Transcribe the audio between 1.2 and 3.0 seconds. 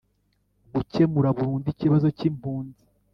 burundu ikibazo cy'impunzi